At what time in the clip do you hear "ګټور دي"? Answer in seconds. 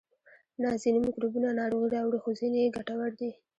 2.77-3.31